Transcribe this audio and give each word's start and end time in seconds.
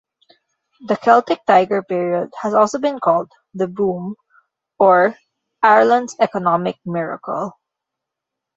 The 0.87 0.95
Celtic 0.95 1.45
Tiger 1.45 1.83
period 1.83 2.31
has 2.41 2.55
also 2.55 2.79
been 2.79 2.99
called 2.99 3.31
"The 3.53 3.67
Boom" 3.67 4.15
or 4.79 5.15
"Ireland's 5.61 6.15
Economic 6.19 6.79
Miracle". 6.87 7.53